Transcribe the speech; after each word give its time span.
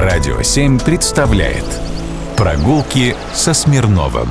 Радио 0.00 0.40
7 0.40 0.78
представляет 0.78 1.64
Прогулки 2.36 3.16
со 3.34 3.52
Смирновым 3.52 4.28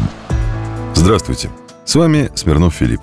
Здравствуйте, 0.96 1.50
с 1.84 1.94
вами 1.96 2.32
Смирнов 2.36 2.74
Филипп. 2.74 3.02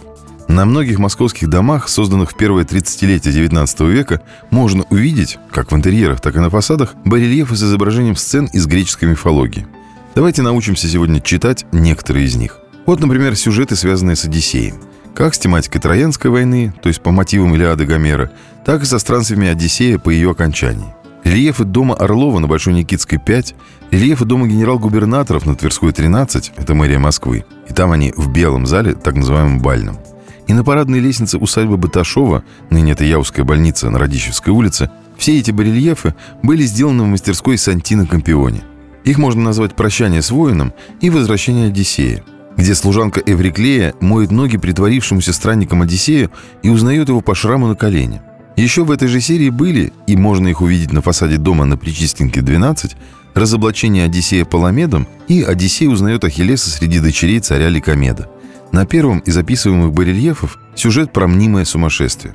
На 0.49 0.65
многих 0.65 0.99
московских 0.99 1.51
домах, 1.51 1.91
созданных 1.91 2.31
в 2.31 2.37
первое 2.39 2.65
30-летие 2.65 3.33
19 3.33 3.81
века, 3.81 4.23
можно 4.49 4.85
увидеть, 4.89 5.39
как 5.53 5.73
в 5.73 5.77
интерьерах, 5.77 6.23
так 6.23 6.37
и 6.37 6.39
на 6.39 6.49
фасадах, 6.49 6.95
барельефы 7.05 7.55
с 7.55 7.63
изображением 7.63 8.17
сцен 8.17 8.47
из 8.47 8.65
греческой 8.65 9.11
мифологии. 9.11 9.67
Давайте 10.15 10.41
научимся 10.41 10.89
сегодня 10.89 11.21
читать 11.21 11.67
некоторые 11.71 12.25
из 12.25 12.35
них. 12.35 12.61
Вот, 12.87 12.99
например, 12.99 13.37
сюжеты, 13.37 13.77
связанные 13.77 14.17
с 14.17 14.25
Одиссеем. 14.25 14.77
Как 15.15 15.35
с 15.35 15.39
тематикой 15.39 15.83
Троянской 15.83 16.31
войны, 16.31 16.73
то 16.83 16.89
есть 16.89 17.03
по 17.03 17.11
мотивам 17.11 17.55
Илиады 17.55 17.85
Гомера, 17.85 18.33
так 18.65 18.81
и 18.81 18.87
со 18.87 18.99
странствиями 18.99 19.49
Одиссея 19.49 19.99
по 19.99 20.09
ее 20.09 20.31
окончании. 20.31 20.94
Рельефы 21.25 21.65
дома 21.65 21.95
Орлова 21.95 22.39
на 22.39 22.47
Большой 22.47 22.75
Никитской 22.75 23.19
5, 23.19 23.55
рельефы 23.91 24.27
дома 24.27 24.47
генерал-губернаторов 24.47 25.47
на 25.47 25.57
Тверской 25.57 25.91
13, 25.91 26.53
это 26.55 26.75
мэрия 26.75 26.99
Москвы, 26.99 27.47
и 27.67 27.73
там 27.73 27.93
они 27.93 28.13
в 28.15 28.31
белом 28.31 28.67
зале, 28.67 28.95
так 28.95 29.17
называемом 29.17 29.61
бальном. 29.61 29.99
И 30.47 30.53
на 30.53 30.65
парадной 30.65 31.01
лестнице 31.01 31.39
усадьбы 31.39 31.79
Баташова, 31.79 32.45
ныне 32.69 32.93
это 32.93 33.05
Яузская 33.05 33.43
больница 33.43 33.89
на 33.89 33.99
Радищевской 33.99 34.53
улице, 34.53 34.91
все 35.17 35.39
эти 35.39 35.51
барельефы 35.51 36.15
были 36.43 36.63
сделаны 36.65 37.05
в 37.05 37.07
мастерской 37.07 37.57
Сантино 37.57 38.07
Кампионе. 38.07 38.61
Их 39.05 39.17
можно 39.17 39.43
назвать 39.43 39.75
«Прощание 39.75 40.21
с 40.21 40.31
воином» 40.31 40.75
и 41.01 41.09
«Возвращение 41.09 41.69
Одиссея», 41.69 42.23
где 42.59 42.75
служанка 42.75 43.23
Эвриклея 43.25 43.95
моет 44.01 44.31
ноги 44.31 44.59
притворившемуся 44.59 45.33
странником 45.33 45.81
Одиссею 45.81 46.31
и 46.63 46.69
узнает 46.69 47.09
его 47.09 47.23
по 47.23 47.35
шраму 47.35 47.67
на 47.67 47.77
колене– 47.77 48.21
еще 48.63 48.85
в 48.85 48.91
этой 48.93 49.09
же 49.09 49.21
серии 49.21 49.51
были, 49.51 49.93
и 50.07 50.17
можно 50.17 50.49
их 50.49 50.61
увидеть 50.61 50.93
на 50.93 51.03
фасаде 51.03 51.39
дома 51.39 51.65
на 51.65 51.77
Причистенке 51.77 52.41
12, 52.41 52.97
разоблачение 53.35 54.05
Одиссея 54.05 54.45
Паламедом 54.45 55.09
и 55.27 55.43
Одиссей 55.43 55.89
узнает 55.89 56.25
Ахиллеса 56.25 56.71
среди 56.71 57.01
дочерей 57.01 57.41
царя 57.41 57.69
Ликомеда. 57.69 58.31
На 58.71 58.87
первом 58.87 59.19
из 59.21 59.37
описываемых 59.37 59.93
барельефов 59.93 60.59
сюжет 60.77 61.13
про 61.13 61.27
мнимое 61.27 61.65
сумасшествие. 61.65 62.35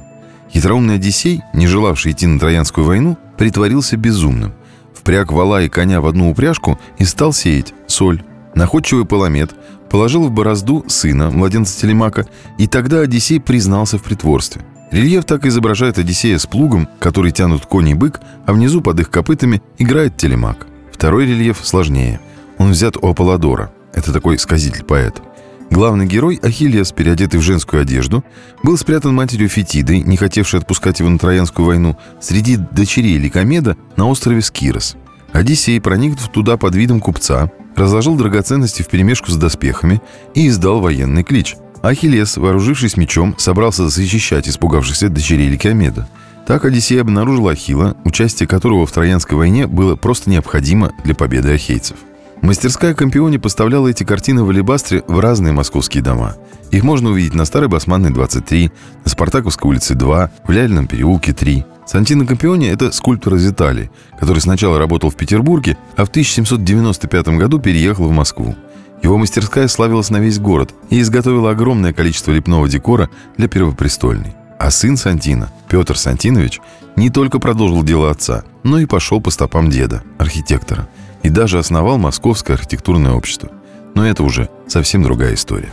Хитроумный 0.51 0.95
Одиссей, 0.95 1.41
не 1.53 1.67
желавший 1.67 2.11
идти 2.11 2.27
на 2.27 2.37
Троянскую 2.37 2.85
войну, 2.85 3.17
притворился 3.37 3.95
безумным. 3.95 4.53
Впряг 4.93 5.31
вала 5.31 5.63
и 5.63 5.69
коня 5.69 6.01
в 6.01 6.05
одну 6.05 6.29
упряжку 6.29 6.77
и 6.97 7.05
стал 7.05 7.31
сеять 7.31 7.73
соль. 7.87 8.23
Находчивый 8.55 9.05
Паламед 9.05 9.51
положил 9.89 10.23
в 10.23 10.31
борозду 10.31 10.83
сына, 10.87 11.29
младенца 11.29 11.79
Телемака, 11.79 12.27
и 12.57 12.67
тогда 12.67 12.99
Одиссей 12.99 13.39
признался 13.39 13.97
в 13.97 14.03
притворстве– 14.03 14.63
Рельеф 14.91 15.25
так 15.25 15.45
изображает 15.45 15.99
Одиссея 15.99 16.39
с 16.39 16.47
плугом, 16.47 16.89
который 16.99 17.31
тянут 17.31 17.65
конь 17.65 17.89
и 17.89 17.93
бык, 17.93 18.19
а 18.45 18.53
внизу 18.53 18.81
под 18.81 18.99
их 18.99 19.11
копытами 19.11 19.61
играет 19.77 20.17
телемак. 20.17 20.65
Второй 20.91 21.27
рельеф 21.27 21.59
сложнее. 21.63 22.19
Он 22.57 22.71
взят 22.71 22.97
у 22.97 23.07
Аполлодора. 23.07 23.71
Это 23.93 24.11
такой 24.11 24.39
сказитель-поэт. 24.39 25.21
Главный 25.69 26.07
герой, 26.07 26.39
Ахиллес, 26.41 26.91
переодетый 26.91 27.39
в 27.39 27.43
женскую 27.43 27.83
одежду, 27.83 28.23
был 28.63 28.75
спрятан 28.77 29.13
матерью 29.13 29.49
Фетидой, 29.49 30.01
не 30.01 30.17
хотевшей 30.17 30.59
отпускать 30.59 30.99
его 30.99 31.09
на 31.09 31.19
Троянскую 31.19 31.67
войну, 31.67 31.95
среди 32.19 32.57
дочерей 32.57 33.17
Ликомеда 33.19 33.77
на 33.95 34.07
острове 34.07 34.41
Скирос. 34.41 34.95
Одиссей, 35.31 35.79
проникнув 35.79 36.27
туда 36.29 36.57
под 36.57 36.75
видом 36.75 36.99
купца, 36.99 37.51
разложил 37.75 38.15
драгоценности 38.15 38.81
вперемешку 38.81 39.29
с 39.29 39.35
доспехами 39.35 40.01
и 40.33 40.47
издал 40.47 40.81
военный 40.81 41.23
клич– 41.23 41.55
Ахиллес, 41.81 42.37
вооружившись 42.37 42.97
мечом, 42.97 43.35
собрался 43.37 43.89
защищать 43.89 44.47
испугавшихся 44.47 45.09
дочерей 45.09 45.49
Ликиомеда. 45.49 46.07
Так 46.45 46.65
Одиссей 46.65 46.99
обнаружил 46.99 47.47
Ахилла, 47.47 47.95
участие 48.03 48.47
которого 48.47 48.85
в 48.85 48.91
Троянской 48.91 49.37
войне 49.37 49.67
было 49.67 49.95
просто 49.95 50.29
необходимо 50.29 50.91
для 51.03 51.15
победы 51.15 51.53
ахейцев. 51.53 51.97
Мастерская 52.41 52.93
Компиони 52.93 53.37
поставляла 53.37 53.89
эти 53.89 54.03
картины 54.03 54.43
в 54.43 54.49
Алибастре 54.49 55.03
в 55.07 55.19
разные 55.19 55.53
московские 55.53 56.01
дома. 56.01 56.35
Их 56.71 56.83
можно 56.83 57.09
увидеть 57.09 57.35
на 57.35 57.45
Старой 57.45 57.67
Басманной 57.67 58.11
23, 58.11 58.71
на 59.03 59.09
Спартаковской 59.09 59.69
улице 59.69 59.93
2, 59.93 60.31
в 60.45 60.51
Ляльном 60.51 60.87
переулке 60.87 61.33
3. 61.33 61.65
Сантино 61.85 62.25
Компиони– 62.25 62.67
это 62.69 62.91
скульптор 62.91 63.35
из 63.35 63.47
Италии, 63.49 63.91
который 64.19 64.39
сначала 64.39 64.79
работал 64.79 65.09
в 65.09 65.15
Петербурге, 65.15 65.77
а 65.97 66.05
в 66.05 66.09
1795 66.09 67.27
году 67.29 67.59
переехал 67.59 68.07
в 68.07 68.11
Москву. 68.11 68.55
Его 69.01 69.17
мастерская 69.17 69.67
славилась 69.67 70.09
на 70.09 70.17
весь 70.17 70.39
город 70.39 70.73
и 70.89 70.99
изготовила 70.99 71.51
огромное 71.51 71.93
количество 71.93 72.31
лепного 72.31 72.67
декора 72.67 73.09
для 73.37 73.47
Первопрестольной. 73.47 74.35
А 74.59 74.71
сын 74.71 74.97
Сантина, 74.97 75.49
Петр 75.69 75.97
Сантинович, 75.97 76.59
не 76.95 77.09
только 77.09 77.39
продолжил 77.39 77.81
дело 77.83 78.11
отца, 78.11 78.43
но 78.63 78.77
и 78.79 78.85
пошел 78.85 79.21
по 79.21 79.31
стопам 79.31 79.69
деда, 79.69 80.03
архитектора, 80.17 80.89
и 81.23 81.29
даже 81.29 81.59
основал 81.59 81.97
Московское 81.97 82.57
архитектурное 82.57 83.13
общество. 83.13 83.49
Но 83.95 84.05
это 84.05 84.23
уже 84.23 84.49
совсем 84.67 85.01
другая 85.03 85.33
история. 85.33 85.69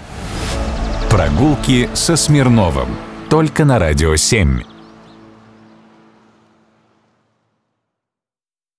Прогулки 1.10 1.88
со 1.94 2.14
Смирновым. 2.16 2.88
Только 3.28 3.64
на 3.64 3.78
«Радио 3.78 4.14
7». 4.14 4.75